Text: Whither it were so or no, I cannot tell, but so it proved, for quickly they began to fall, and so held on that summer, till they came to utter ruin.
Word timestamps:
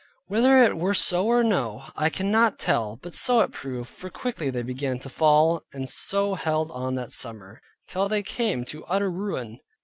Whither 0.25 0.57
it 0.63 0.79
were 0.79 0.95
so 0.95 1.27
or 1.27 1.43
no, 1.43 1.83
I 1.95 2.09
cannot 2.09 2.57
tell, 2.57 2.95
but 2.95 3.13
so 3.13 3.41
it 3.41 3.51
proved, 3.51 3.87
for 3.91 4.09
quickly 4.09 4.49
they 4.49 4.63
began 4.63 4.97
to 4.97 5.09
fall, 5.09 5.61
and 5.73 5.87
so 5.87 6.33
held 6.33 6.71
on 6.71 6.95
that 6.95 7.11
summer, 7.13 7.61
till 7.87 8.09
they 8.09 8.23
came 8.23 8.65
to 8.65 8.83
utter 8.85 9.11
ruin. 9.11 9.59